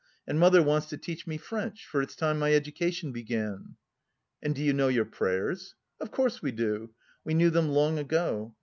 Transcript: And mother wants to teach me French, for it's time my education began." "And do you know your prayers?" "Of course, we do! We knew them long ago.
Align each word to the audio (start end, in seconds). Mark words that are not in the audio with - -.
And 0.27 0.39
mother 0.39 0.63
wants 0.63 0.87
to 0.87 0.97
teach 0.97 1.27
me 1.27 1.37
French, 1.37 1.85
for 1.85 2.01
it's 2.01 2.15
time 2.15 2.39
my 2.39 2.55
education 2.55 3.11
began." 3.11 3.75
"And 4.41 4.55
do 4.55 4.63
you 4.63 4.73
know 4.73 4.87
your 4.87 5.05
prayers?" 5.05 5.75
"Of 5.99 6.09
course, 6.09 6.41
we 6.41 6.51
do! 6.51 6.89
We 7.23 7.35
knew 7.35 7.51
them 7.51 7.69
long 7.69 7.99
ago. 7.99 8.55